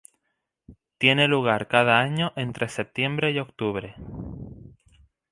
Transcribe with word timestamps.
Tiene 0.97 1.27
lugar 1.27 1.67
cada 1.67 1.99
año 1.99 2.33
entre 2.35 2.69
septiembre 2.69 3.33
y 3.33 3.37
octubre. 3.37 3.93